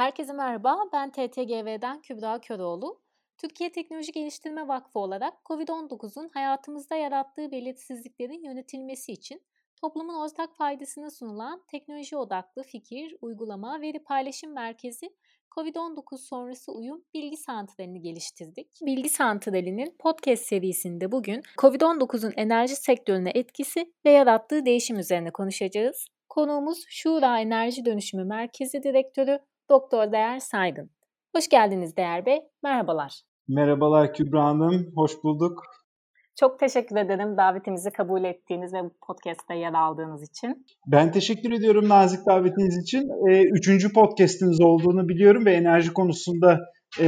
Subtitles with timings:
[0.00, 3.00] Herkese merhaba, ben TTGV'den Kübra Köroğlu.
[3.38, 9.42] Türkiye Teknoloji Geliştirme Vakfı olarak COVID-19'un hayatımızda yarattığı belirsizliklerin yönetilmesi için
[9.80, 15.10] toplumun ortak faydasına sunulan teknoloji odaklı fikir, uygulama, veri paylaşım merkezi
[15.56, 18.68] COVID-19 sonrası uyum bilgi santralini geliştirdik.
[18.82, 26.06] Bilgi santralinin podcast serisinde bugün COVID-19'un enerji sektörüne etkisi ve yarattığı değişim üzerine konuşacağız.
[26.28, 29.38] Konuğumuz Şura Enerji Dönüşümü Merkezi Direktörü
[29.70, 30.90] Doktor Değer Saygın.
[31.36, 32.40] Hoş geldiniz Değer Bey.
[32.62, 33.22] Merhabalar.
[33.48, 34.92] Merhabalar Kübra Hanım.
[34.94, 35.62] Hoş bulduk.
[36.40, 40.66] Çok teşekkür ederim davetimizi kabul ettiğiniz ve bu podcast'te yer aldığınız için.
[40.86, 43.08] Ben teşekkür ediyorum nazik davetiniz için.
[43.28, 46.58] Ee, üçüncü podcast'iniz olduğunu biliyorum ve enerji konusunda
[47.00, 47.06] e,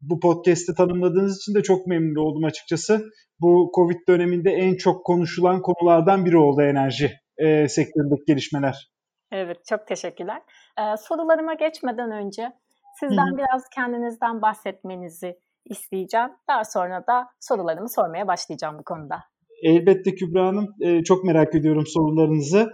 [0.00, 3.04] bu podcast'i tanımladığınız için de çok memnun oldum açıkçası.
[3.40, 8.90] Bu Covid döneminde en çok konuşulan konulardan biri oldu enerji e, sektöründeki gelişmeler.
[9.32, 10.42] Evet, çok teşekkürler.
[10.78, 12.52] Ee, sorularıma geçmeden önce
[13.00, 13.38] sizden Hı.
[13.38, 16.30] biraz kendinizden bahsetmenizi isteyeceğim.
[16.48, 19.16] Daha sonra da sorularımı sormaya başlayacağım bu konuda.
[19.62, 20.66] Elbette Kübra Hanım.
[21.04, 22.72] Çok merak ediyorum sorularınızı.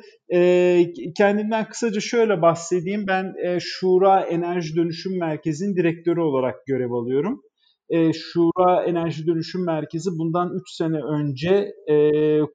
[1.17, 3.05] Kendimden kısaca şöyle bahsedeyim.
[3.09, 7.43] Ben Şura Enerji Dönüşüm Merkezi'nin direktörü olarak görev alıyorum.
[7.89, 11.97] E, Şura Enerji Dönüşüm Merkezi bundan 3 sene önce e,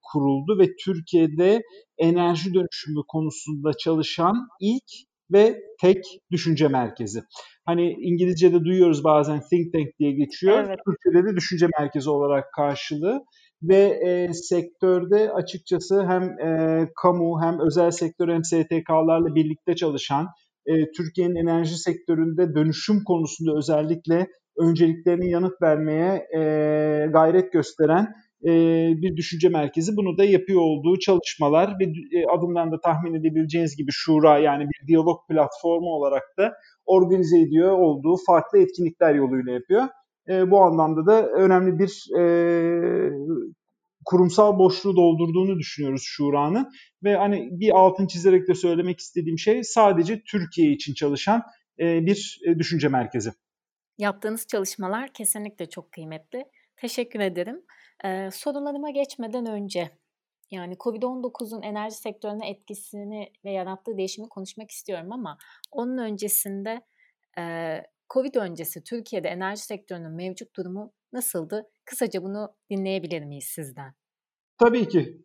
[0.01, 1.61] kuruldu ve Türkiye'de
[1.97, 7.21] enerji dönüşümü konusunda çalışan ilk ve tek düşünce merkezi.
[7.65, 10.63] Hani İngilizce'de duyuyoruz bazen think tank diye geçiyor.
[10.67, 10.79] Evet.
[10.85, 13.19] Türkçe'de de düşünce merkezi olarak karşılığı
[13.63, 20.27] ve e, sektörde açıkçası hem e, kamu hem özel sektör hem STK'larla birlikte çalışan
[20.65, 26.39] e, Türkiye'nin enerji sektöründe dönüşüm konusunda özellikle önceliklerini yanıt vermeye e,
[27.13, 28.07] gayret gösteren
[28.45, 28.51] e,
[29.01, 29.97] bir düşünce merkezi.
[29.97, 31.85] Bunu da yapıyor olduğu çalışmalar ve
[32.29, 36.53] adından da tahmin edebileceğiniz gibi Şura yani bir diyalog platformu olarak da
[36.85, 39.83] organize ediyor olduğu farklı etkinlikler yoluyla yapıyor.
[40.29, 42.23] E, bu anlamda da önemli bir e,
[44.05, 46.67] kurumsal boşluğu doldurduğunu düşünüyoruz Şura'nın.
[47.03, 51.41] Ve hani bir altın çizerek de söylemek istediğim şey sadece Türkiye için çalışan
[51.79, 53.31] bir düşünce merkezi.
[54.01, 56.45] Yaptığınız çalışmalar kesinlikle çok kıymetli.
[56.77, 57.65] Teşekkür ederim.
[58.05, 59.91] Ee, sorularıma geçmeden önce
[60.51, 65.37] yani COVID-19'un enerji sektörüne etkisini ve yarattığı değişimi konuşmak istiyorum ama
[65.71, 66.81] onun öncesinde
[67.37, 67.75] e,
[68.13, 71.69] COVID öncesi Türkiye'de enerji sektörünün mevcut durumu nasıldı?
[71.85, 73.93] Kısaca bunu dinleyebilir miyiz sizden?
[74.57, 75.21] Tabii ki.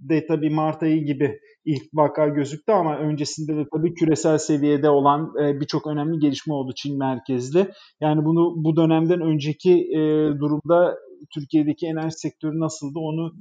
[0.00, 5.32] Türkiye'de tabii Mart ayı gibi ilk vaka gözüktü ama öncesinde de tabii küresel seviyede olan
[5.42, 7.66] e, birçok önemli gelişme oldu Çin merkezli.
[8.00, 10.00] Yani bunu bu dönemden önceki e,
[10.40, 10.98] durumda
[11.34, 13.32] Türkiye'deki enerji sektörü nasıldı onu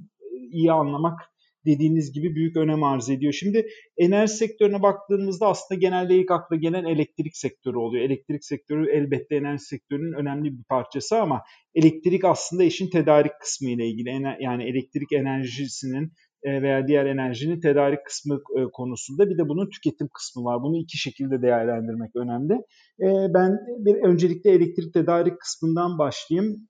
[0.52, 1.20] iyi anlamak
[1.66, 3.34] dediğiniz gibi büyük önem arz ediyor.
[3.34, 8.04] Şimdi enerji sektörüne baktığımızda aslında genelde ilk akla gelen elektrik sektörü oluyor.
[8.04, 11.42] Elektrik sektörü elbette enerji sektörünün önemli bir parçası ama
[11.76, 14.10] elektrik aslında işin tedarik kısmı ile ilgili.
[14.40, 20.08] Yani elektrik enerjisinin e, veya diğer enerjinin tedarik kısmı e, konusunda bir de bunun tüketim
[20.14, 20.62] kısmı var.
[20.62, 22.54] Bunu iki şekilde değerlendirmek önemli.
[23.02, 26.68] E, ben bir öncelikle elektrik tedarik kısmından başlayayım.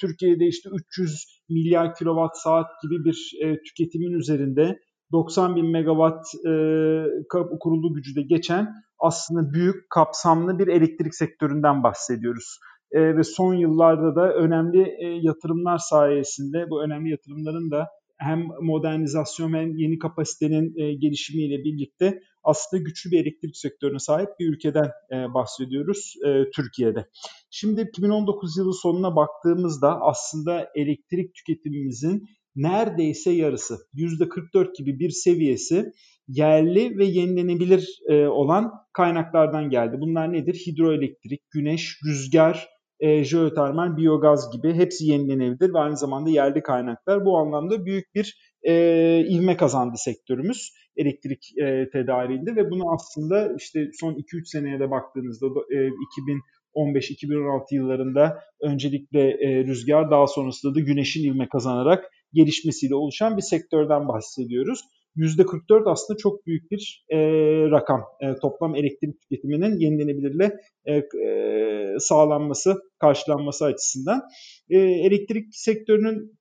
[0.00, 3.32] Türkiye'de işte 300 milyar kilowatt saat gibi bir
[3.66, 4.78] tüketimin üzerinde
[5.12, 6.24] 90 bin megawatt
[7.60, 12.58] kurulu gücü de geçen aslında büyük kapsamlı bir elektrik sektöründen bahsediyoruz.
[12.92, 17.86] ve son yıllarda da önemli yatırımlar sayesinde bu önemli yatırımların da
[18.18, 24.48] hem modernizasyon hem yeni kapasitenin e, gelişimiyle birlikte aslında güçlü bir elektrik sektörüne sahip bir
[24.48, 27.06] ülkeden e, bahsediyoruz e, Türkiye'de.
[27.50, 32.22] Şimdi 2019 yılı sonuna baktığımızda aslında elektrik tüketimimizin
[32.56, 35.92] neredeyse yarısı %44 gibi bir seviyesi
[36.28, 39.96] yerli ve yenilenebilir e, olan kaynaklardan geldi.
[40.00, 40.54] Bunlar nedir?
[40.66, 42.68] Hidroelektrik, güneş, rüzgar,
[43.00, 47.24] e, jeotermal, biyogaz gibi hepsi yenilenebilir ve aynı zamanda yerli kaynaklar.
[47.24, 53.90] Bu anlamda büyük bir e, ivme kazandı sektörümüz elektrik e, tedariğinde ve bunu aslında işte
[54.00, 55.90] son 2-3 seneye de baktığınızda e,
[56.76, 64.08] 2015-2016 yıllarında öncelikle e, rüzgar daha sonrasında da güneşin ivme kazanarak gelişmesiyle oluşan bir sektörden
[64.08, 64.80] bahsediyoruz.
[65.16, 67.18] %44 aslında çok büyük bir e,
[67.70, 68.00] rakam.
[68.20, 74.22] E, toplam elektrik tüketiminin yenilenebilirle e, e, sağlanması, karşılanması açısından.
[74.70, 76.36] E, elektrik sektörünün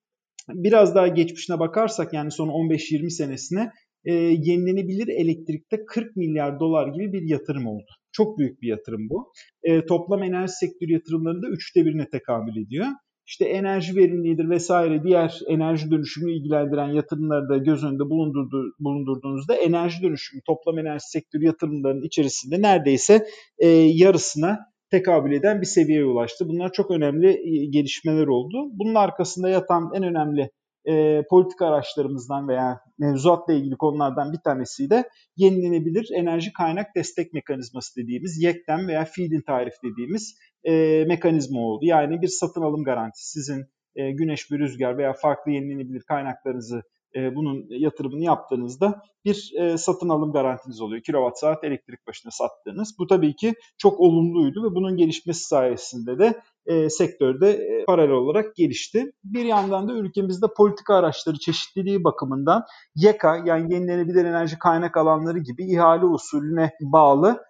[0.50, 3.72] biraz daha geçmişine bakarsak yani son 15-20 senesine
[4.06, 7.92] e, yenilenebilir elektrikte 40 milyar dolar gibi bir yatırım oldu.
[8.12, 9.32] Çok büyük bir yatırım bu.
[9.64, 12.88] E, toplam enerji sektörü yatırımlarında üçte birine tekabül ediyor.
[13.26, 20.04] İşte enerji verimliliğidir vesaire diğer enerji dönüşümü ilgilendiren yatırımları da göz önünde bulundurdu, bulundurduğunuzda enerji
[20.04, 23.26] dönüşümü, toplam enerji sektörü yatırımlarının içerisinde neredeyse
[23.58, 24.60] e, yarısına
[24.92, 26.50] tekabül eden bir seviyeye ulaştı.
[26.50, 28.70] Bunlar çok önemli e, gelişmeler oldu.
[28.72, 30.50] Bunun arkasında yatan en önemli
[30.86, 38.02] e, politika araçlarımızdan veya mevzuatla ilgili konulardan bir tanesi de yenilenebilir enerji kaynak destek mekanizması
[38.02, 40.36] dediğimiz YEKDEM veya feed-in tarif dediğimiz
[40.68, 41.86] e, mekanizma oldu.
[41.86, 43.66] Yani bir satın alım garantisi sizin
[43.96, 46.84] e, güneş bir rüzgar veya farklı yenilenebilir kaynaklarınızı
[47.16, 51.02] e, bunun yatırımını yaptığınızda bir e, satın alım garantiniz oluyor.
[51.02, 52.96] Kilowatt saat elektrik başına sattığınız.
[53.00, 58.56] Bu tabii ki çok olumluydu ve bunun gelişmesi sayesinde de e, sektörde e, paralel olarak
[58.56, 59.12] gelişti.
[59.24, 62.64] Bir yandan da ülkemizde politika araçları çeşitliliği bakımından
[62.96, 67.44] YEKA yani yenilenebilir enerji kaynak alanları gibi ihale usulüne bağlı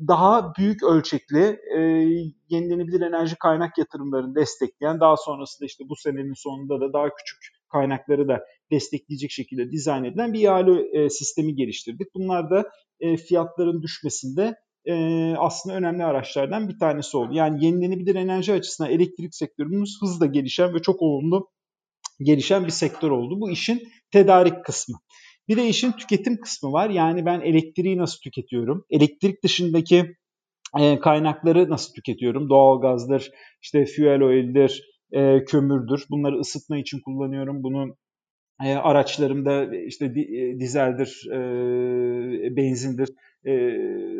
[0.00, 1.80] daha büyük ölçekli e,
[2.48, 7.38] yenilenebilir enerji kaynak yatırımlarını destekleyen daha sonrasında işte bu senenin sonunda da daha küçük
[7.68, 12.14] kaynakları da destekleyecek şekilde dizayn edilen bir ihale e, sistemi geliştirdik.
[12.14, 12.70] Bunlar da
[13.00, 14.54] e, fiyatların düşmesinde
[14.84, 14.94] e,
[15.38, 17.34] aslında önemli araçlardan bir tanesi oldu.
[17.34, 21.50] Yani yenilenebilir enerji açısından elektrik sektörümüz hızla gelişen ve çok olumlu
[22.20, 23.40] gelişen bir sektör oldu.
[23.40, 24.96] Bu işin tedarik kısmı.
[25.48, 26.90] Bir de işin tüketim kısmı var.
[26.90, 28.84] Yani ben elektriği nasıl tüketiyorum?
[28.90, 30.16] Elektrik dışındaki
[30.80, 32.48] e, kaynakları nasıl tüketiyorum?
[32.48, 33.30] Doğalgazdır,
[33.62, 34.82] işte fuel oil'dir,
[35.12, 36.06] e, kömürdür.
[36.10, 37.62] Bunları ısıtma için kullanıyorum.
[37.62, 37.96] Bunu
[38.64, 43.08] e, araçlarımda işte e, dizeldir, e, benzindir,
[43.44, 43.78] e,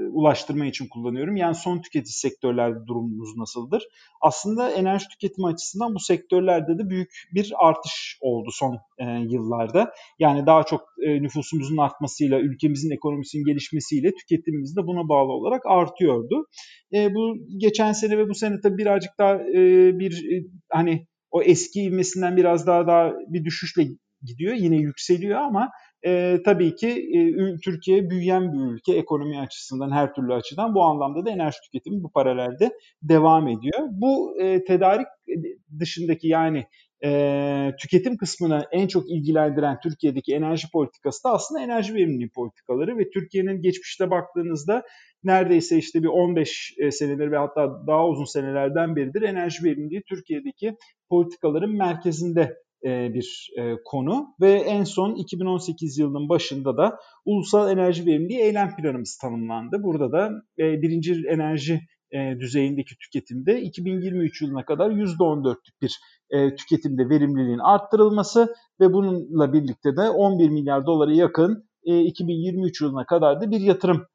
[0.08, 1.36] ulaştırma için kullanıyorum.
[1.36, 3.84] Yani son tüketici sektörlerde durumumuz nasıldır?
[4.20, 9.92] Aslında enerji tüketimi açısından bu sektörlerde de büyük bir artış oldu son e, yıllarda.
[10.19, 16.46] Yani daha çok e, nüfusumuzun artmasıyla, ülkemizin ekonomisinin gelişmesiyle tüketimimiz de buna bağlı olarak artıyordu.
[16.94, 21.42] E, bu geçen sene ve bu sene tabii birazcık daha e, bir e, hani o
[21.42, 23.84] eski ivmesinden biraz daha daha bir düşüşle
[24.25, 24.55] gidiyor.
[24.55, 25.71] Yine yükseliyor ama
[26.06, 27.21] e, tabii ki e,
[27.65, 30.75] Türkiye büyüyen bir ülke ekonomi açısından her türlü açıdan.
[30.75, 32.71] Bu anlamda da enerji tüketimi bu paralelde
[33.03, 33.79] devam ediyor.
[33.91, 35.06] Bu e, tedarik
[35.81, 36.65] dışındaki yani
[37.05, 43.11] e, tüketim kısmını en çok ilgilendiren Türkiye'deki enerji politikası da aslında enerji verimliliği politikaları ve
[43.11, 44.82] Türkiye'nin geçmişte baktığınızda
[45.25, 50.76] neredeyse işte bir 15 senedir ve hatta daha uzun senelerden beridir enerji verimliliği Türkiye'deki
[51.09, 58.06] politikaların merkezinde e, bir e, konu ve en son 2018 yılının başında da Ulusal Enerji
[58.06, 59.82] Verimliliği Eylem Planımız tanımlandı.
[59.82, 61.81] Burada da e, birinci enerji
[62.40, 66.00] düzeyindeki tüketimde 2023 yılına kadar %14'lük bir
[66.56, 73.50] tüketimde verimliliğin arttırılması ve bununla birlikte de 11 milyar dolara yakın 2023 yılına kadar da
[73.50, 74.06] bir yatırım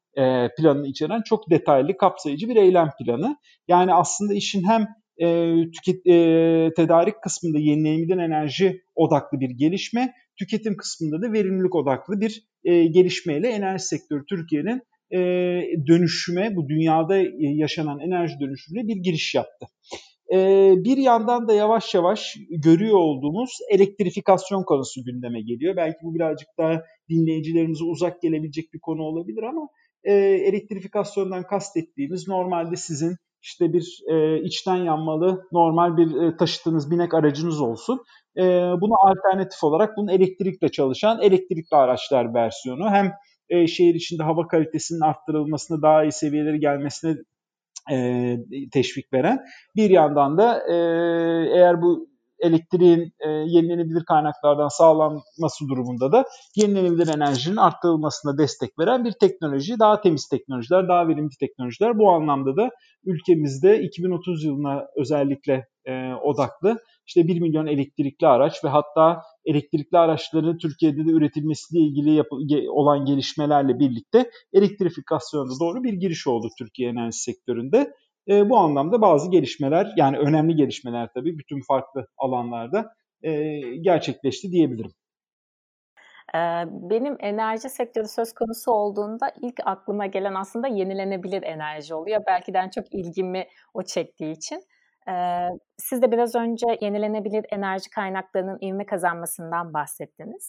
[0.58, 3.36] planını içeren çok detaylı, kapsayıcı bir eylem planı.
[3.68, 4.86] Yani aslında işin hem
[5.20, 6.14] e, tüket, e,
[6.76, 13.48] tedarik kısmında yenilenebilir enerji odaklı bir gelişme, tüketim kısmında da verimlilik odaklı bir e, gelişmeyle
[13.48, 14.82] enerji sektörü Türkiye'nin
[15.12, 15.18] e,
[15.86, 19.66] dönüşüme, bu dünyada yaşanan enerji dönüşümüne bir giriş yaptı.
[20.32, 20.36] E,
[20.76, 25.76] bir yandan da yavaş yavaş görüyor olduğumuz elektrifikasyon konusu gündeme geliyor.
[25.76, 29.68] Belki bu birazcık daha dinleyicilerimize uzak gelebilecek bir konu olabilir ama
[30.04, 37.14] e, elektrifikasyondan kastettiğimiz normalde sizin işte bir e, içten yanmalı normal bir e, taşıtınız binek
[37.14, 38.04] aracınız olsun.
[38.36, 38.42] E,
[38.80, 43.12] buna alternatif olarak bunun elektrikle çalışan elektrikli araçlar versiyonu hem
[43.48, 47.16] e, şehir içinde hava kalitesinin arttırılmasına daha iyi seviyeleri gelmesine
[47.92, 48.36] e,
[48.72, 49.38] teşvik veren
[49.76, 50.74] bir yandan da e,
[51.58, 52.09] eğer bu
[52.40, 56.24] elektriğin e, yenilenebilir kaynaklardan sağlanması durumunda da
[56.56, 59.78] yenilenebilir enerjinin arttırılmasına destek veren bir teknoloji.
[59.78, 61.98] Daha temiz teknolojiler, daha verimli teknolojiler.
[61.98, 62.70] Bu anlamda da
[63.04, 70.58] ülkemizde 2030 yılına özellikle e, odaklı işte 1 milyon elektrikli araç ve hatta elektrikli araçların
[70.58, 77.18] Türkiye'de de üretilmesiyle ilgili yap- olan gelişmelerle birlikte elektrifikasyona doğru bir giriş oldu Türkiye enerji
[77.18, 77.92] sektöründe.
[78.28, 84.92] E, bu anlamda bazı gelişmeler yani önemli gelişmeler tabii bütün farklı alanlarda e, gerçekleşti diyebilirim.
[86.66, 92.20] Benim enerji sektörü söz konusu olduğunda ilk aklıma gelen aslında yenilenebilir enerji oluyor.
[92.26, 94.62] Belki de en çok ilgimi o çektiği için.
[95.78, 100.48] Siz de biraz önce yenilenebilir enerji kaynaklarının ivme kazanmasından bahsettiniz.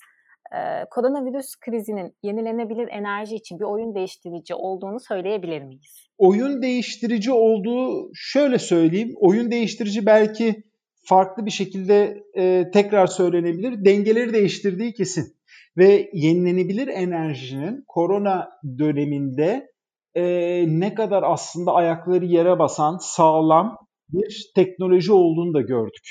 [0.92, 6.11] Koronavirüs krizinin yenilenebilir enerji için bir oyun değiştirici olduğunu söyleyebilir miyiz?
[6.22, 9.13] Oyun değiştirici olduğu şöyle söyleyeyim.
[9.16, 10.63] Oyun değiştirici belki
[11.04, 13.86] farklı bir şekilde e, tekrar söylenebilir.
[13.86, 15.34] Dengeleri değiştirdiği kesin.
[15.78, 19.68] Ve yenilenebilir enerjinin korona döneminde
[20.16, 20.24] e,
[20.68, 23.78] ne kadar aslında ayakları yere basan sağlam
[24.10, 26.08] bir teknoloji olduğunu da gördük.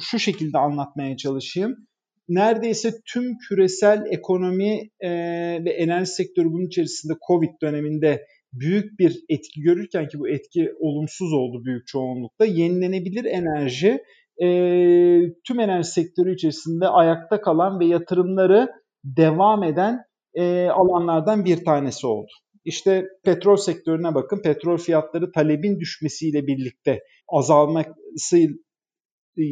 [0.00, 1.76] şu şekilde anlatmaya çalışayım.
[2.28, 5.10] Neredeyse tüm küresel ekonomi e,
[5.64, 11.32] ve enerji sektörü bunun içerisinde Covid döneminde büyük bir etki görürken ki bu etki olumsuz
[11.32, 12.44] oldu büyük çoğunlukta.
[12.44, 14.02] Yenilenebilir enerji
[14.42, 14.46] e,
[15.46, 18.68] tüm enerji sektörü içerisinde ayakta kalan ve yatırımları
[19.04, 19.98] devam eden
[20.34, 22.30] e, alanlardan bir tanesi oldu.
[22.64, 24.42] İşte petrol sektörüne bakın.
[24.42, 28.38] Petrol fiyatları talebin düşmesiyle birlikte azalması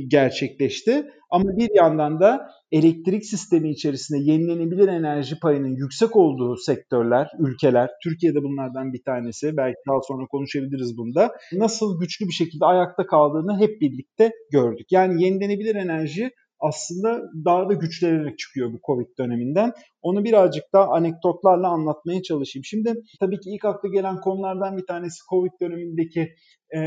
[0.09, 1.07] gerçekleşti.
[1.31, 8.43] Ama bir yandan da elektrik sistemi içerisinde yenilenebilir enerji payının yüksek olduğu sektörler, ülkeler, Türkiye'de
[8.43, 13.81] bunlardan bir tanesi, belki daha sonra konuşabiliriz bunda, nasıl güçlü bir şekilde ayakta kaldığını hep
[13.81, 14.87] birlikte gördük.
[14.91, 19.73] Yani yenilenebilir enerji aslında daha da güçlenerek çıkıyor bu Covid döneminden.
[20.03, 22.65] Onu birazcık daha anekdotlarla anlatmaya çalışayım.
[22.65, 26.35] Şimdi tabii ki ilk akla gelen konulardan bir tanesi Covid dönemindeki
[26.71, 26.81] e,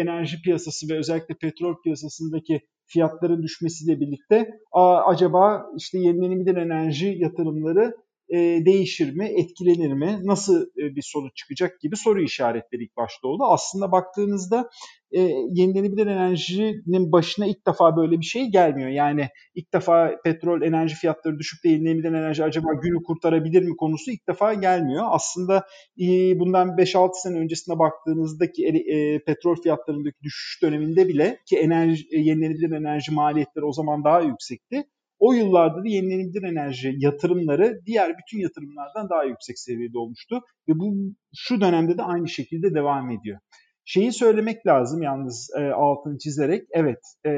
[0.00, 7.94] enerji piyasası ve özellikle petrol piyasasındaki fiyatların düşmesiyle birlikte a, acaba işte yenilenebilir enerji yatırımları
[8.28, 13.28] e, değişir mi, etkilenir mi, nasıl e, bir sonuç çıkacak gibi soru işaretleri ilk başta
[13.28, 13.44] oldu.
[13.44, 14.70] Aslında baktığınızda
[15.12, 15.20] e,
[15.52, 18.88] yenilenebilir enerjinin başına ilk defa böyle bir şey gelmiyor.
[18.90, 24.10] Yani ilk defa petrol enerji fiyatları düşüp de yenilenebilir enerji acaba günü kurtarabilir mi konusu
[24.10, 25.04] ilk defa gelmiyor.
[25.08, 25.66] Aslında
[26.00, 26.06] e,
[26.38, 32.70] bundan 5-6 sene öncesine baktığınızdaki e, petrol fiyatlarındaki düşüş döneminde bile ki enerji e, yenilenebilir
[32.70, 34.84] enerji maliyetleri o zaman daha yüksekti
[35.18, 40.94] o yıllarda da yenilenebilir enerji yatırımları diğer bütün yatırımlardan daha yüksek seviyede olmuştu ve bu
[41.36, 43.38] şu dönemde de aynı şekilde devam ediyor.
[43.84, 46.62] Şeyi söylemek lazım yalnız e, altını çizerek.
[46.72, 47.30] Evet, e,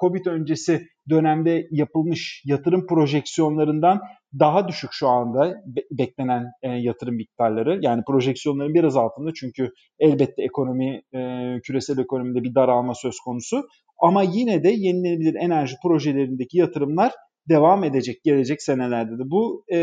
[0.00, 4.00] Covid öncesi dönemde yapılmış yatırım projeksiyonlarından
[4.38, 7.78] daha düşük şu anda be- beklenen e, yatırım miktarları.
[7.82, 11.20] Yani projeksiyonların biraz altında çünkü elbette ekonomi, e,
[11.62, 13.62] küresel ekonomide bir daralma söz konusu.
[14.00, 17.12] Ama yine de yenilenebilir enerji projelerindeki yatırımlar
[17.48, 19.30] devam edecek gelecek senelerde de.
[19.30, 19.78] Bu e,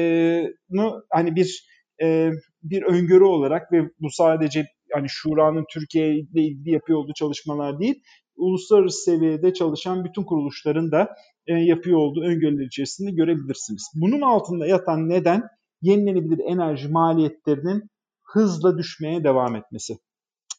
[1.09, 1.67] hani bir
[2.01, 2.31] e,
[2.63, 8.01] bir öngörü olarak ve bu sadece hani Şura'nın Türkiye ile ilgili yapıyor olduğu çalışmalar değil,
[8.35, 11.15] uluslararası seviyede çalışan bütün kuruluşların da
[11.47, 13.91] e, yapıyor olduğu öngörüler içerisinde görebilirsiniz.
[13.95, 15.43] Bunun altında yatan neden
[15.81, 17.89] yenilenebilir enerji maliyetlerinin
[18.23, 19.97] hızla düşmeye devam etmesi.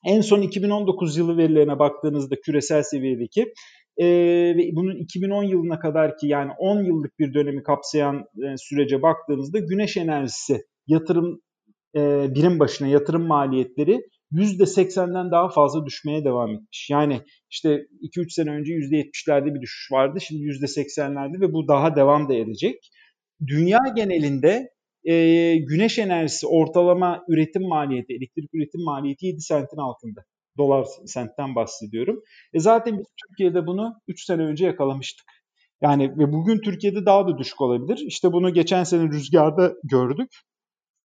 [0.05, 3.53] En son 2019 yılı verilerine baktığınızda küresel seviyedeki
[3.97, 4.07] e,
[4.57, 9.59] ve bunun 2010 yılına kadar ki yani 10 yıllık bir dönemi kapsayan e, sürece baktığınızda
[9.59, 11.41] güneş enerjisi yatırım
[11.97, 14.01] e, birim başına yatırım maliyetleri
[14.33, 16.91] %80'den daha fazla düşmeye devam etmiş.
[16.91, 20.21] Yani işte 2-3 sene önce %70'lerde bir düşüş vardı.
[20.21, 22.91] Şimdi %80'lerde ve bu daha devam da edecek.
[23.47, 24.69] Dünya genelinde
[25.09, 30.25] e, güneş enerjisi ortalama üretim maliyeti, elektrik üretim maliyeti 7 sentin altında.
[30.59, 32.23] Dolar sentten bahsediyorum.
[32.53, 35.27] E zaten biz Türkiye'de bunu 3 sene önce yakalamıştık.
[35.83, 38.05] Yani ve bugün Türkiye'de daha da düşük olabilir.
[38.07, 40.31] İşte bunu geçen sene rüzgarda gördük.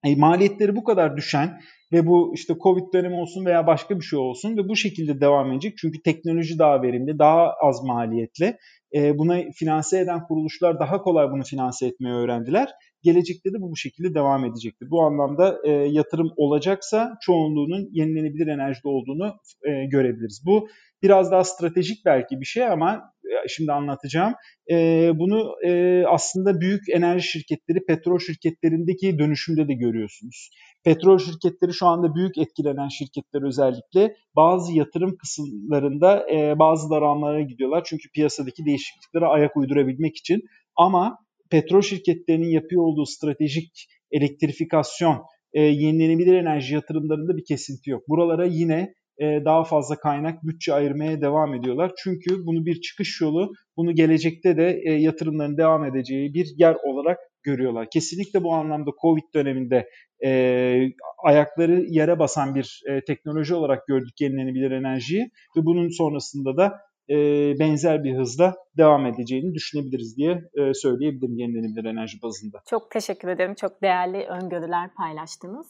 [0.05, 1.61] E, maliyetleri bu kadar düşen
[1.93, 5.53] ve bu işte Covid dönemi olsun veya başka bir şey olsun ve bu şekilde devam
[5.53, 5.79] edecek.
[5.79, 8.57] Çünkü teknoloji daha verimli, daha az maliyetli.
[8.95, 12.69] E, buna finanse eden kuruluşlar daha kolay bunu finanse etmeyi öğrendiler
[13.03, 14.91] gelecekte de bu bu şekilde devam edecektir.
[14.91, 20.43] Bu anlamda e, yatırım olacaksa çoğunluğunun yenilenebilir enerjide olduğunu e, görebiliriz.
[20.47, 20.69] Bu
[21.03, 23.13] biraz daha stratejik belki bir şey ama
[23.49, 24.35] şimdi anlatacağım.
[24.71, 30.51] E, bunu e, aslında büyük enerji şirketleri, petrol şirketlerindeki dönüşümde de görüyorsunuz.
[30.85, 37.85] Petrol şirketleri şu anda büyük etkilenen şirketler özellikle bazı yatırım kısımlarında e, bazı daralmalara gidiyorlar.
[37.85, 40.43] Çünkü piyasadaki değişikliklere ayak uydurabilmek için.
[40.77, 41.19] Ama
[41.51, 45.23] petrol şirketlerinin yapıyor olduğu stratejik elektrifikasyon,
[45.53, 48.03] e, yenilenebilir enerji yatırımlarında bir kesinti yok.
[48.09, 51.93] Buralara yine daha fazla kaynak, bütçe ayırmaya devam ediyorlar.
[52.05, 57.19] Çünkü bunu bir çıkış yolu, bunu gelecekte de e, yatırımların devam edeceği bir yer olarak
[57.43, 57.87] görüyorlar.
[57.93, 59.89] Kesinlikle bu anlamda Covid döneminde
[60.25, 60.81] e,
[61.25, 66.73] ayakları yere basan bir e, teknoloji olarak gördük yenilenebilir enerjiyi ve bunun sonrasında da
[67.11, 67.17] e,
[67.59, 72.63] benzer bir hızla devam edeceğini düşünebiliriz diye e, söyleyebilirim yenilenebilir enerji bazında.
[72.71, 73.55] Çok teşekkür ederim.
[73.55, 75.67] Çok değerli öngörüler paylaştınız.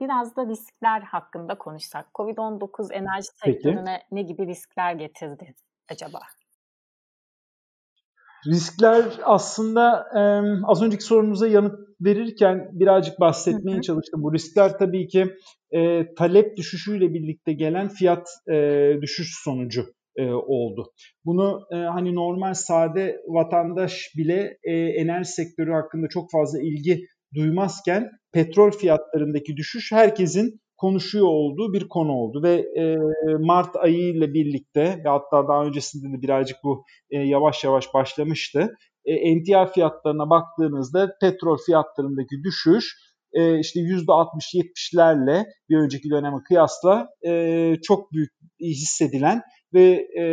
[0.00, 2.06] Biraz da riskler hakkında konuşsak.
[2.14, 5.54] Covid-19 enerji sektörüne ne gibi riskler getirdi
[5.92, 6.20] acaba?
[8.46, 10.06] Riskler aslında
[10.64, 13.82] az önceki sorumuza yanıt verirken birazcık bahsetmeye hı hı.
[13.82, 14.22] çalıştım.
[14.22, 15.26] Bu riskler tabii ki
[15.70, 19.86] e, talep düşüşüyle birlikte gelen fiyat e, düşüş sonucu
[20.16, 20.92] e, oldu.
[21.24, 28.10] Bunu e, hani normal sade vatandaş bile e, enerji sektörü hakkında çok fazla ilgi duymazken
[28.32, 32.96] petrol fiyatlarındaki düşüş herkesin konuşuyor olduğu bir konu oldu ve e,
[33.38, 38.74] Mart ayı ile birlikte ve hatta daha öncesinde de birazcık bu e, yavaş yavaş başlamıştı.
[39.04, 42.94] E, emtia fiyatlarına baktığınızda petrol fiyatlarındaki düşüş
[43.32, 49.42] e, işte %60-70'lerle bir önceki döneme kıyasla e, çok büyük hissedilen
[49.74, 50.24] ve e,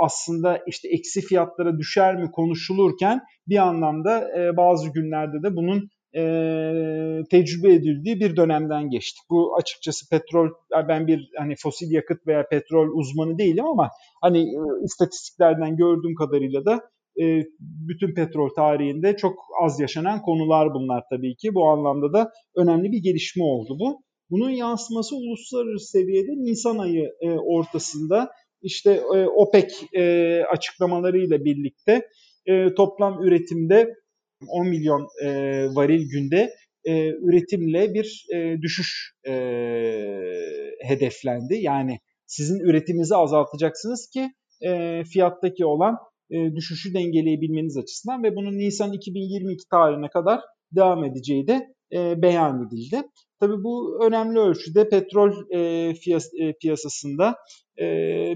[0.00, 6.22] aslında işte eksi fiyatlara düşer mi konuşulurken bir anlamda e, bazı günlerde de bunun e,
[7.30, 9.22] tecrübe edildiği bir dönemden geçtik.
[9.30, 10.48] Bu açıkçası petrol,
[10.88, 13.90] ben bir hani fosil yakıt veya petrol uzmanı değilim ama
[14.22, 16.80] hani e, istatistiklerden gördüğüm kadarıyla da
[17.20, 17.24] e,
[17.60, 21.54] bütün petrol tarihinde çok az yaşanan konular bunlar tabii ki.
[21.54, 24.02] Bu anlamda da önemli bir gelişme oldu bu.
[24.30, 28.30] Bunun yansıması uluslararası seviyede Nisan ayı e, ortasında
[28.62, 32.02] işte e, OPEC e, açıklamalarıyla birlikte
[32.46, 33.94] e, toplam üretimde
[34.48, 35.28] 10 milyon e,
[35.74, 36.50] varil günde
[36.84, 39.32] e, üretimle bir e, düşüş e,
[40.82, 41.54] hedeflendi.
[41.60, 44.30] Yani sizin üretiminizi azaltacaksınız ki
[44.62, 45.96] e, fiyattaki olan
[46.30, 50.40] e, düşüşü dengeleyebilmeniz açısından ve bunun Nisan 2022 tarihine kadar
[50.76, 53.02] devam edeceği de e, beyan edildi.
[53.40, 57.36] Tabii bu önemli ölçüde petrol e, fiyas, e, piyasasında
[57.78, 57.84] e,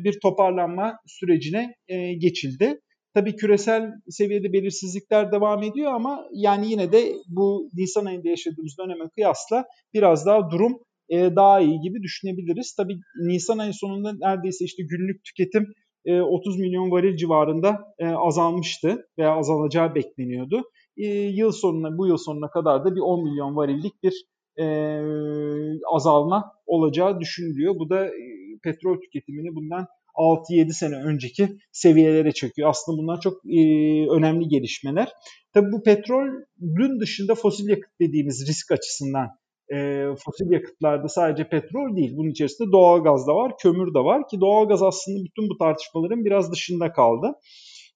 [0.04, 2.80] bir toparlanma sürecine e, geçildi.
[3.14, 9.08] Tabii küresel seviyede belirsizlikler devam ediyor ama yani yine de bu Nisan ayında yaşadığımız döneme
[9.14, 10.78] kıyasla biraz daha durum
[11.08, 12.74] e, daha iyi gibi düşünebiliriz.
[12.74, 15.66] Tabii Nisan ayı sonunda neredeyse işte günlük tüketim
[16.08, 20.62] 30 milyon varil civarında azalmıştı veya azalacağı bekleniyordu.
[21.30, 24.26] Yıl sonuna, bu yıl sonuna kadar da bir 10 milyon varillik bir
[25.92, 27.74] azalma olacağı düşünülüyor.
[27.78, 28.10] Bu da
[28.62, 32.70] petrol tüketimini bundan 6-7 sene önceki seviyelere çekiyor.
[32.70, 33.44] Aslında bunlar çok
[34.16, 35.08] önemli gelişmeler.
[35.54, 39.28] Tabii bu petrolün dışında fosil yakıt dediğimiz risk açısından
[39.72, 44.28] e, fosil yakıtlarda sadece petrol değil, bunun içerisinde doğal gaz da var, kömür de var
[44.28, 47.32] ki doğal gaz aslında bütün bu tartışmaların biraz dışında kaldı.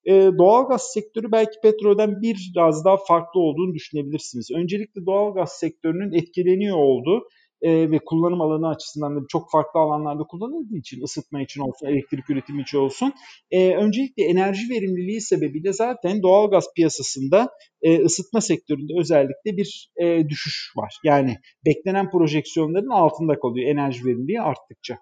[0.04, 4.50] E, doğal gaz sektörü belki petrolden biraz daha farklı olduğunu düşünebilirsiniz.
[4.56, 7.28] Öncelikle doğal gaz sektörünün etkileniyor olduğu
[7.62, 12.30] e, ve kullanım alanı açısından da çok farklı alanlarda kullanıldığı için ısıtma için olsun, elektrik
[12.30, 13.12] üretimi için olsun.
[13.50, 17.48] E, öncelikle enerji verimliliği sebebiyle zaten doğalgaz piyasasında
[17.82, 20.94] e, ısıtma sektöründe özellikle bir e, düşüş var.
[21.04, 24.98] Yani beklenen projeksiyonların altında kalıyor enerji verimliliği arttıkça.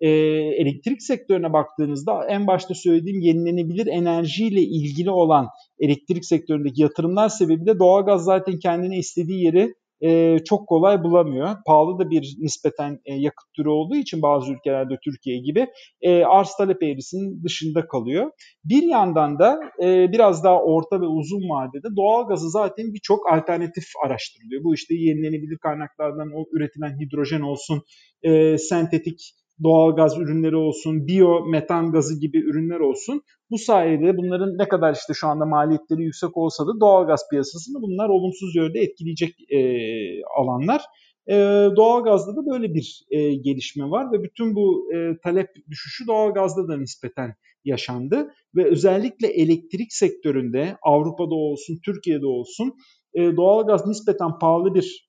[0.00, 0.08] E,
[0.62, 8.24] elektrik sektörüne baktığınızda en başta söylediğim yenilenebilir enerjiyle ilgili olan elektrik sektöründeki yatırımlar sebebiyle doğalgaz
[8.24, 11.48] zaten kendine istediği yeri e, çok kolay bulamıyor.
[11.66, 15.66] Pahalı da bir nispeten e, yakıt türü olduğu için bazı ülkelerde Türkiye gibi
[16.00, 18.30] e, arz talep eğrisinin dışında kalıyor.
[18.64, 23.84] Bir yandan da e, biraz daha orta ve uzun vadede doğal gazı zaten birçok alternatif
[24.06, 24.64] araştırılıyor.
[24.64, 27.82] Bu işte yenilenebilir kaynaklardan üretilen hidrojen olsun,
[28.22, 33.22] e, sentetik doğal gaz ürünleri olsun, biyo metan gazı gibi ürünler olsun.
[33.50, 37.82] Bu sayede bunların ne kadar işte şu anda maliyetleri yüksek olsa da doğal gaz piyasasını
[37.82, 39.60] bunlar olumsuz yönde etkileyecek e,
[40.38, 40.82] alanlar.
[41.30, 41.34] E,
[41.76, 46.34] doğal gazda da böyle bir e, gelişme var ve bütün bu e, talep düşüşü doğal
[46.34, 52.74] gazda da nispeten yaşandı ve özellikle elektrik sektöründe Avrupa'da olsun, Türkiye'de olsun
[53.14, 55.07] e, doğal gaz nispeten pahalı bir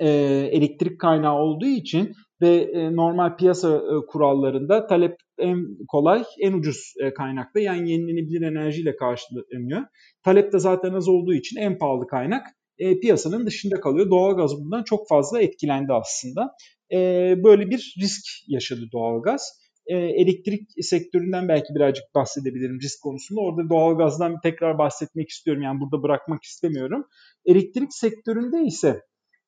[0.00, 0.08] e,
[0.52, 6.94] elektrik kaynağı olduğu için ve e, normal piyasa e, kurallarında talep en kolay, en ucuz
[7.04, 9.82] e, kaynakta yani yenilenebilir enerjiyle karşılanıyor.
[10.24, 12.46] Talep de zaten az olduğu için en pahalı kaynak
[12.78, 14.10] e, piyasanın dışında kalıyor.
[14.10, 16.54] Doğalgaz bundan çok fazla etkilendi aslında.
[16.92, 16.98] E,
[17.44, 19.42] böyle bir risk yaşadı doğalgaz.
[19.86, 23.40] E, elektrik sektöründen belki birazcık bahsedebilirim risk konusunda.
[23.40, 25.62] Orada doğalgazdan tekrar bahsetmek istiyorum.
[25.62, 27.04] Yani burada bırakmak istemiyorum.
[27.44, 29.00] Elektrik sektöründe ise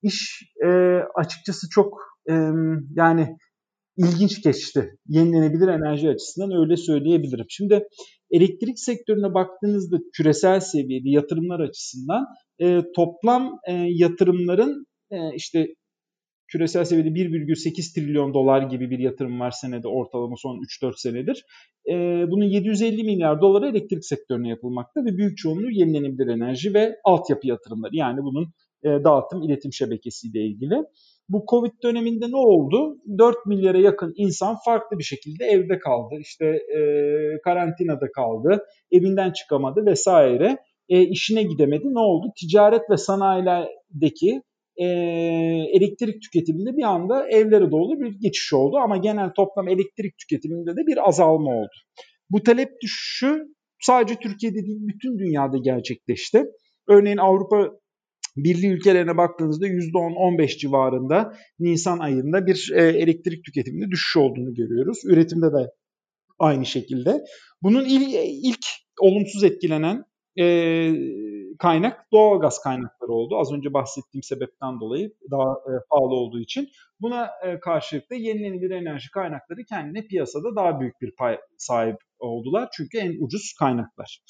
[0.02, 0.68] iş e,
[1.14, 1.98] açıkçası çok
[2.30, 2.34] e,
[2.96, 3.36] yani
[3.96, 4.90] ilginç geçti.
[5.06, 7.46] Yenilenebilir enerji açısından öyle söyleyebilirim.
[7.48, 7.84] Şimdi
[8.30, 12.26] elektrik sektörüne baktığınızda küresel seviyede yatırımlar açısından
[12.58, 15.66] e, toplam e, yatırımların e, işte
[16.48, 21.44] küresel seviyede 1,8 trilyon dolar gibi bir yatırım var senede ortalama son 3-4 senedir.
[21.88, 21.94] E,
[22.30, 27.96] bunun 750 milyar doları elektrik sektörüne yapılmakta ve büyük çoğunluğu yenilenebilir enerji ve altyapı yatırımları.
[27.96, 28.52] Yani bunun
[28.84, 30.74] e, dağıtım iletim şebekesiyle ilgili.
[31.28, 32.96] Bu Covid döneminde ne oldu?
[33.18, 36.14] 4 milyara yakın insan farklı bir şekilde evde kaldı.
[36.20, 36.80] İşte e,
[37.44, 40.56] karantinada kaldı, evinden çıkamadı vesaire.
[40.88, 41.84] E, işine gidemedi.
[41.84, 42.26] Ne oldu?
[42.40, 44.42] Ticaret ve sanayilerdeki
[44.76, 44.86] e,
[45.72, 48.76] elektrik tüketiminde bir anda evlere doğru bir geçiş oldu.
[48.76, 51.76] Ama genel toplam elektrik tüketiminde de bir azalma oldu.
[52.30, 53.46] Bu talep düşüşü
[53.80, 56.44] sadece Türkiye'de değil bütün dünyada gerçekleşti.
[56.88, 57.70] Örneğin Avrupa
[58.36, 64.98] Birliği ülkelerine baktığınızda %10-15 civarında Nisan ayında bir e, elektrik tüketiminde düşüş olduğunu görüyoruz.
[65.04, 65.70] Üretimde de
[66.38, 67.24] aynı şekilde.
[67.62, 68.14] Bunun ilk,
[68.44, 68.66] ilk
[69.00, 70.04] olumsuz etkilenen
[70.40, 70.46] e,
[71.58, 73.38] kaynak doğal gaz kaynakları oldu.
[73.38, 76.68] Az önce bahsettiğim sebepten dolayı daha e, pahalı olduğu için.
[77.00, 82.68] Buna e, karşılık da yenilenebilir enerji kaynakları kendine piyasada daha büyük bir pay sahip oldular.
[82.76, 84.20] Çünkü en ucuz kaynaklar.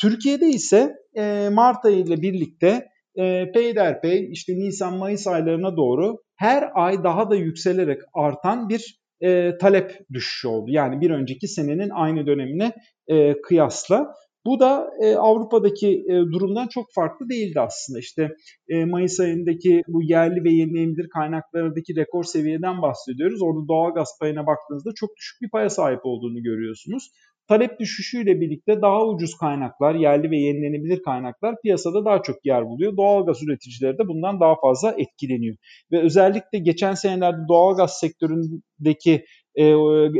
[0.00, 2.86] Türkiye'de ise e, Mart ayı ile birlikte
[3.20, 9.98] e, peyderpey işte Nisan-Mayıs aylarına doğru her ay daha da yükselerek artan bir e, talep
[10.12, 10.70] düşüşü oldu.
[10.70, 12.72] Yani bir önceki senenin aynı dönemine
[13.08, 14.14] e, kıyasla.
[14.46, 17.98] Bu da e, Avrupa'daki e, durumdan çok farklı değildi aslında.
[17.98, 18.28] İşte
[18.68, 23.42] e, Mayıs ayındaki bu yerli ve yenilenebilir kaynaklardaki rekor seviyeden bahsediyoruz.
[23.42, 27.10] Orada doğal gaz payına baktığınızda çok düşük bir paya sahip olduğunu görüyorsunuz.
[27.50, 32.96] Talep düşüşüyle birlikte daha ucuz kaynaklar, yerli ve yenilenebilir kaynaklar piyasada daha çok yer buluyor.
[32.96, 35.56] Doğalgaz üreticileri de bundan daha fazla etkileniyor.
[35.92, 39.64] Ve özellikle geçen senelerde doğalgaz sektöründeki e,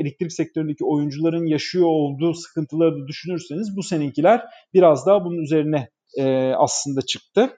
[0.00, 4.42] elektrik sektöründeki oyuncuların yaşıyor olduğu sıkıntıları da düşünürseniz bu senekiler
[4.74, 5.88] biraz daha bunun üzerine
[6.18, 7.50] e, aslında çıktı.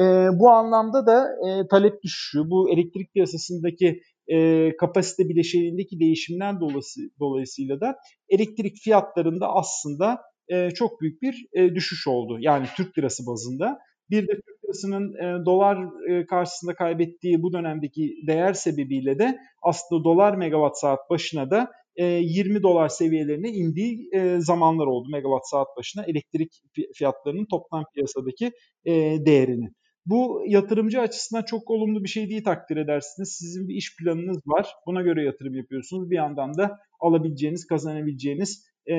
[0.00, 0.04] E,
[0.38, 7.80] bu anlamda da e, talep düşüşü, bu elektrik piyasasındaki e, kapasite bileşenindeki değişimden dolası, dolayısıyla
[7.80, 7.96] da
[8.28, 12.36] elektrik fiyatlarında aslında e, çok büyük bir e, düşüş oldu.
[12.40, 13.78] Yani Türk lirası bazında.
[14.10, 15.78] Bir de Türk lirasının e, dolar
[16.10, 22.04] e, karşısında kaybettiği bu dönemdeki değer sebebiyle de aslında dolar megawatt saat başına da e,
[22.04, 26.52] 20 dolar seviyelerine indiği e, zamanlar oldu megawatt saat başına elektrik
[26.94, 28.52] fiyatlarının toplam piyasadaki
[28.84, 28.92] e,
[29.26, 29.72] değerinin.
[30.08, 33.36] Bu yatırımcı açısından çok olumlu bir şey değil takdir edersiniz.
[33.38, 34.74] Sizin bir iş planınız var.
[34.86, 36.10] Buna göre yatırım yapıyorsunuz.
[36.10, 38.94] Bir yandan da alabileceğiniz, kazanabileceğiniz e,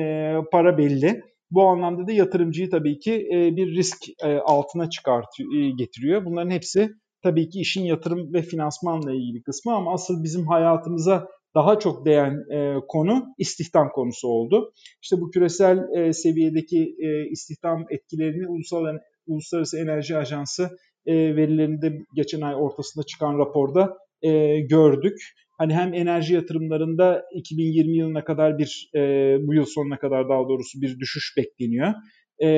[0.52, 1.22] para belli.
[1.50, 6.24] Bu anlamda da yatırımcıyı tabii ki e, bir risk e, altına çıkartıyor, e, getiriyor.
[6.24, 6.90] Bunların hepsi
[7.22, 12.50] tabii ki işin yatırım ve finansmanla ilgili kısmı ama asıl bizim hayatımıza daha çok değen
[12.52, 14.72] e, konu istihdam konusu oldu.
[15.02, 18.84] İşte bu küresel e, seviyedeki e, istihdam etkilerini Ulusal,
[19.26, 20.70] Uluslararası Enerji Ajansı
[21.06, 25.18] e, verilerinde geçen ay ortasında çıkan raporda e, gördük.
[25.58, 29.00] Hani hem enerji yatırımlarında 2020 yılına kadar bir e,
[29.46, 31.92] bu yıl sonuna kadar daha doğrusu bir düşüş bekleniyor.
[32.38, 32.48] E,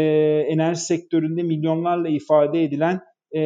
[0.48, 3.00] enerji sektöründe milyonlarla ifade edilen
[3.37, 3.42] e,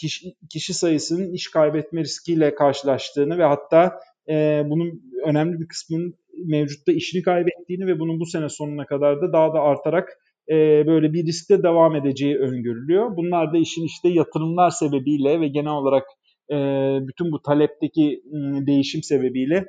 [0.00, 6.14] kişi, kişi sayısının iş kaybetme riskiyle karşılaştığını ve hatta e, bunun önemli bir kısmının
[6.46, 10.18] mevcutta işini kaybettiğini ve bunun bu sene sonuna kadar da daha da artarak
[10.50, 13.16] e, böyle bir riskte devam edeceği öngörülüyor.
[13.16, 16.04] Bunlar da işin işte yatırımlar sebebiyle ve genel olarak
[16.50, 16.56] e,
[17.08, 19.64] bütün bu talepteki e, değişim sebebiyle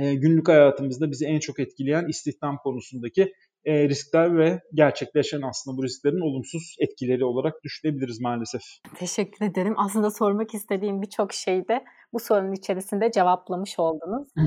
[0.00, 3.32] e, günlük hayatımızda bizi en çok etkileyen istihdam konusundaki
[3.64, 8.62] e, riskler ve gerçekleşen aslında bu risklerin olumsuz etkileri olarak düşünebiliriz maalesef.
[8.96, 9.74] Teşekkür ederim.
[9.76, 14.28] Aslında sormak istediğim birçok şeyi de bu sorunun içerisinde cevaplamış oldunuz.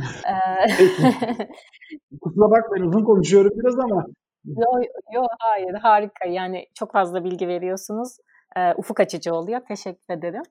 [2.22, 4.06] Kusura bakmayın uzun konuşuyorum biraz ama
[4.46, 4.66] Yo,
[5.14, 6.28] yo, hayır, harika.
[6.28, 8.18] Yani çok fazla bilgi veriyorsunuz.
[8.58, 9.62] Eee, ufuk açıcı oluyor.
[9.68, 10.44] Teşekkür ederim.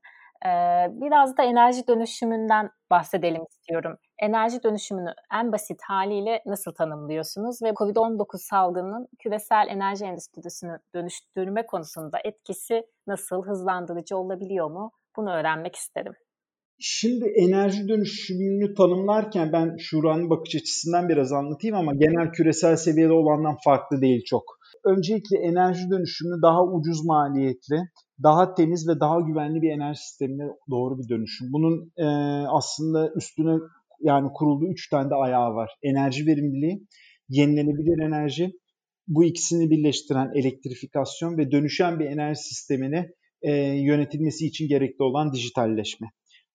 [0.45, 3.97] Eee, biraz da enerji dönüşümünden bahsedelim istiyorum.
[4.19, 12.19] Enerji dönüşümünü en basit haliyle nasıl tanımlıyorsunuz ve COVID-19 salgınının küresel enerji endüstrisini dönüştürme konusunda
[12.25, 14.93] etkisi nasıl, hızlandırıcı olabiliyor mu?
[15.17, 16.15] Bunu öğrenmek isterim.
[16.79, 23.57] Şimdi enerji dönüşümünü tanımlarken ben Şura'nın bakış açısından biraz anlatayım ama genel küresel seviyede olandan
[23.65, 24.43] farklı değil çok.
[24.85, 27.77] Öncelikle enerji dönüşümü daha ucuz maliyetli,
[28.23, 31.53] daha temiz ve daha güvenli bir enerji sistemine doğru bir dönüşüm.
[31.53, 32.07] Bunun e,
[32.49, 33.59] aslında üstüne
[34.01, 35.71] yani kurulduğu üç tane de ayağı var.
[35.83, 36.87] Enerji verimliliği,
[37.29, 38.53] yenilenebilir enerji,
[39.09, 43.11] bu ikisini birleştiren elektrifikasyon ve dönüşen bir enerji sistemine
[43.43, 46.07] e, yönetilmesi için gerekli olan dijitalleşme.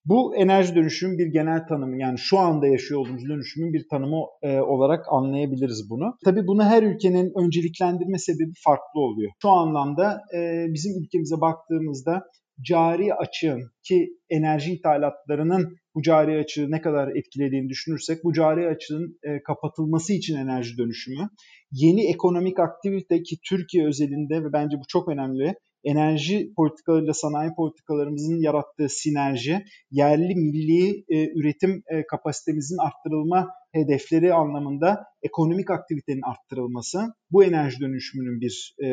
[0.05, 4.59] Bu enerji dönüşümün bir genel tanımı yani şu anda yaşıyor olduğumuz dönüşümün bir tanımı e,
[4.59, 6.17] olarak anlayabiliriz bunu.
[6.25, 9.31] Tabii bunu her ülkenin önceliklendirme sebebi farklı oluyor.
[9.41, 12.23] Şu anlamda e, bizim ülkemize baktığımızda
[12.62, 19.19] cari açığın ki enerji ithalatlarının bu cari açığı ne kadar etkilediğini düşünürsek bu cari açığın
[19.23, 21.29] e, kapatılması için enerji dönüşümü,
[21.71, 28.42] yeni ekonomik aktivite ki Türkiye özelinde ve bence bu çok önemli enerji politikalarıyla sanayi politikalarımızın
[28.42, 37.00] yarattığı sinerji, yerli milli e, üretim e, kapasitemizin arttırılma hedefleri anlamında ekonomik aktivitenin arttırılması,
[37.32, 38.88] bu enerji dönüşümünün bir e,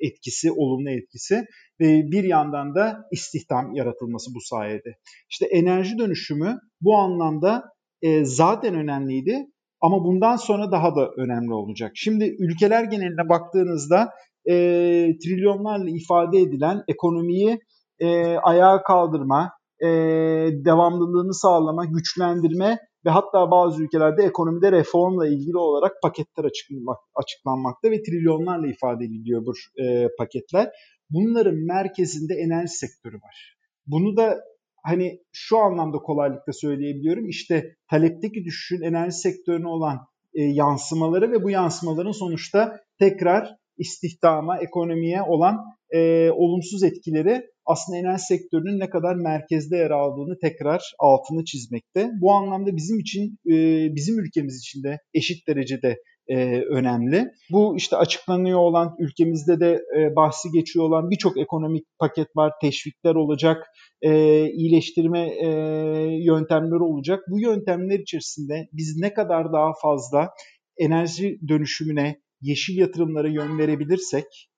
[0.00, 1.44] etkisi, olumlu etkisi
[1.80, 4.94] ve bir yandan da istihdam yaratılması bu sayede.
[5.30, 7.64] İşte enerji dönüşümü bu anlamda
[8.02, 9.46] e, zaten önemliydi
[9.80, 11.92] ama bundan sonra daha da önemli olacak.
[11.94, 14.10] Şimdi ülkeler geneline baktığınızda
[14.48, 14.54] e,
[15.24, 17.58] trilyonlarla ifade edilen ekonomiyi
[18.00, 19.50] e, ayağa kaldırma,
[19.82, 19.86] e,
[20.64, 26.44] devamlılığını sağlama, güçlendirme ve hatta bazı ülkelerde ekonomide reformla ilgili olarak paketler
[27.14, 30.70] açıklanmakta ve trilyonlarla ifade ediliyor bu e, paketler.
[31.10, 33.56] Bunların merkezinde enerji sektörü var.
[33.86, 34.38] Bunu da
[34.84, 37.28] hani şu anlamda kolaylıkla söyleyebiliyorum.
[37.28, 39.98] İşte talepteki düşüşün enerji sektörüne olan
[40.34, 45.56] e, yansımaları ve bu yansımaların sonuçta tekrar istihdama, ekonomiye olan
[45.90, 52.10] e, olumsuz etkileri aslında enerji sektörünün ne kadar merkezde yer aldığını tekrar altını çizmekte.
[52.20, 53.54] Bu anlamda bizim için, e,
[53.94, 55.96] bizim ülkemiz için de eşit derecede
[56.28, 57.24] e, önemli.
[57.50, 63.14] Bu işte açıklanıyor olan, ülkemizde de e, bahsi geçiyor olan birçok ekonomik paket var, teşvikler
[63.14, 63.66] olacak,
[64.02, 64.10] e,
[64.50, 65.48] iyileştirme e,
[66.24, 67.24] yöntemleri olacak.
[67.30, 70.30] Bu yöntemler içerisinde biz ne kadar daha fazla
[70.78, 74.50] enerji dönüşümüne, yeşil yatırımlara yön verebilirsek,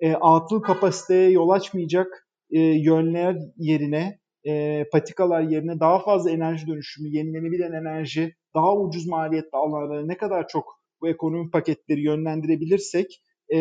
[0.00, 7.08] e, atıl kapasiteye yol açmayacak e, yönler yerine, e, patikalar yerine daha fazla enerji dönüşümü,
[7.08, 13.58] yenilenebilen enerji, daha ucuz maliyetli alanlara ne kadar çok bu ekonomi paketleri yönlendirebilirsek e,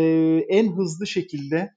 [0.49, 1.71] en hızlı şekilde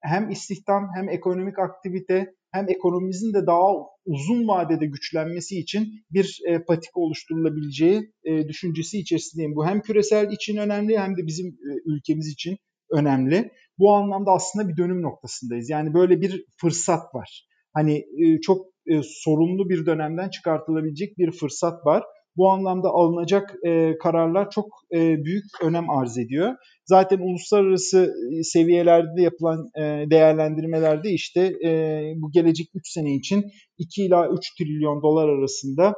[0.00, 3.70] hem istihdam hem ekonomik aktivite hem ekonomimizin de daha
[4.06, 9.56] uzun vadede güçlenmesi için bir e, patika oluşturulabileceği e, düşüncesi içerisindeyim.
[9.56, 12.56] Bu hem küresel için önemli hem de bizim e, ülkemiz için
[12.92, 13.50] önemli.
[13.78, 15.70] Bu anlamda aslında bir dönüm noktasındayız.
[15.70, 17.46] Yani böyle bir fırsat var.
[17.72, 22.04] Hani e, çok e, sorumlu bir dönemden çıkartılabilecek bir fırsat var.
[22.36, 26.54] Bu anlamda alınacak e, kararlar çok e, büyük önem arz ediyor.
[26.86, 33.44] Zaten uluslararası e, seviyelerde yapılan e, değerlendirmelerde işte e, bu gelecek 3 sene için
[33.78, 35.94] 2 ila 3 trilyon dolar arasında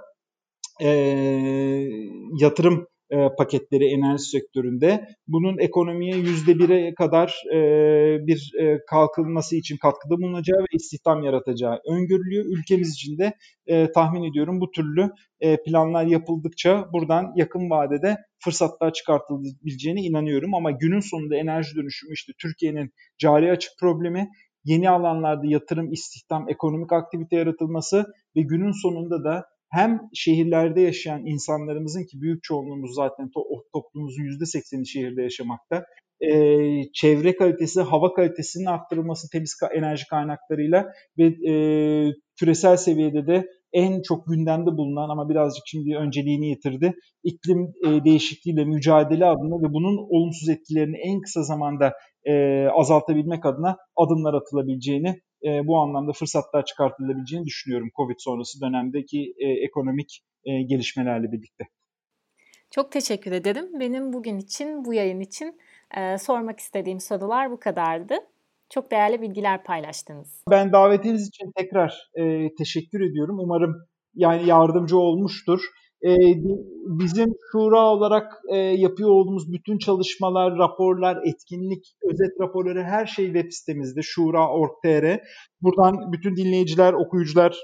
[2.41, 5.09] yatırım e, paketleri enerji sektöründe.
[5.29, 7.59] Bunun ekonomiye yüzde bire kadar e,
[8.27, 12.45] bir e, kalkınması için katkıda bulunacağı ve istihdam yaratacağı öngörülüyor.
[12.45, 13.33] Ülkemiz için de
[13.67, 20.55] e, tahmin ediyorum bu türlü e, planlar yapıldıkça buradan yakın vadede fırsatlar çıkartılabileceğine inanıyorum.
[20.55, 24.29] Ama günün sonunda enerji dönüşümü işte Türkiye'nin cari açık problemi,
[24.65, 32.03] yeni alanlarda yatırım, istihdam, ekonomik aktivite yaratılması ve günün sonunda da hem şehirlerde yaşayan insanlarımızın
[32.05, 35.85] ki büyük çoğunluğumuz zaten to- toplumumuzun %80'i şehirde yaşamakta.
[36.21, 36.33] E,
[36.93, 40.87] çevre kalitesi, hava kalitesinin arttırılması temiz enerji kaynaklarıyla
[41.19, 41.53] ve e,
[42.41, 46.95] küresel seviyede de en çok gündemde bulunan ama birazcık şimdi önceliğini yitirdi.
[47.25, 51.93] iklim e, değişikliğiyle mücadele adına ve bunun olumsuz etkilerini en kısa zamanda
[52.25, 59.49] e, azaltabilmek adına adımlar atılabileceğini e, bu anlamda fırsatlar çıkartılabileceğini düşünüyorum Covid sonrası dönemdeki e,
[59.49, 61.65] ekonomik e, gelişmelerle birlikte.
[62.71, 63.81] Çok teşekkür ederim.
[63.81, 65.61] Benim bugün için, bu yayın için
[65.97, 68.15] e, sormak istediğim sorular bu kadardı.
[68.71, 70.45] Çok değerli bilgiler paylaştınız.
[70.51, 73.39] Ben davetiniz için tekrar e, teşekkür ediyorum.
[73.39, 75.61] Umarım yani yardımcı olmuştur.
[76.05, 76.17] E,
[76.87, 83.51] bizim şura olarak e, yapıyor olduğumuz bütün çalışmalar, raporlar, etkinlik, özet raporları her şey web
[83.51, 85.21] sitemizde şura.org.tr.
[85.61, 87.57] Buradan bütün dinleyiciler, okuyucular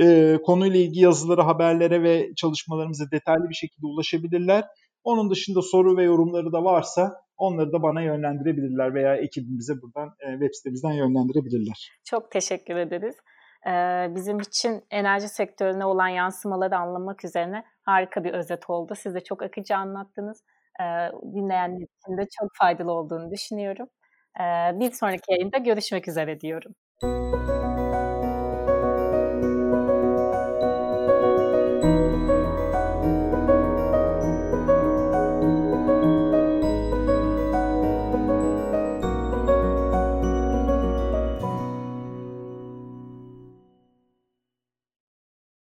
[0.00, 4.64] e, konuyla ilgili yazıları, haberlere ve çalışmalarımıza detaylı bir şekilde ulaşabilirler.
[5.04, 10.32] Onun dışında soru ve yorumları da varsa onları da bana yönlendirebilirler veya ekibimize buradan e,
[10.32, 11.90] web sitemizden yönlendirebilirler.
[12.04, 13.14] Çok teşekkür ederiz.
[14.14, 18.94] Bizim için enerji sektörüne olan yansımaları anlamak üzerine harika bir özet oldu.
[18.96, 20.44] Siz de çok akıcı anlattınız.
[21.34, 23.88] Dinleyenler için de çok faydalı olduğunu düşünüyorum.
[24.80, 26.74] Bir sonraki yayında görüşmek üzere diyorum.